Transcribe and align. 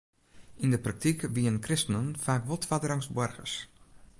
Yn 0.63 0.71
de 0.73 0.79
praktyk 0.85 1.19
wienen 1.33 1.63
kristenen 1.65 2.09
faak 2.23 2.43
wol 2.47 2.59
twadderangs 2.63 3.07
boargers. 3.15 3.53